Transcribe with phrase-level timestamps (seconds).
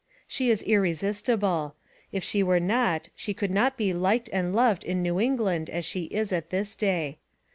[0.27, 1.75] She is irresistible;
[2.11, 5.85] if she were not she could not be liked and loved in New England as
[5.85, 7.19] she is at this day.